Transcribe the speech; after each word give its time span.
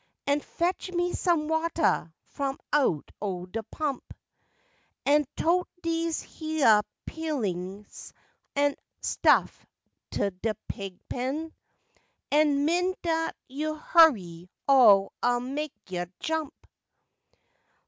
An' 0.25 0.39
fetch 0.39 0.91
me 0.91 1.13
some 1.13 1.47
watuh 1.47 2.11
f'um 2.35 2.57
out 2.73 3.11
o' 3.21 3.45
de 3.45 3.61
pump, 3.61 4.15
An' 5.05 5.25
tote 5.35 5.67
dese 5.83 6.21
heah 6.23 6.81
peelin's 7.05 8.11
an' 8.55 8.73
stuff 9.03 9.63
t' 10.09 10.31
de 10.31 10.55
pig 10.67 10.97
pen, 11.07 11.53
An' 12.31 12.65
min' 12.65 12.95
dat 13.03 13.35
yo' 13.47 13.75
hurry 13.75 14.49
o' 14.67 15.11
ah'll 15.21 15.39
mek 15.39 15.69
yo' 15.87 16.05
jump! 16.19 16.55